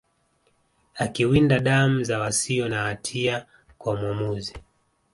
akiwinda 0.95 1.59
damu 1.59 2.03
za 2.03 2.19
wasio 2.19 2.69
na 2.69 2.81
hatia 2.83 3.45
kwa 3.77 3.95
mwamuzi 3.95 4.53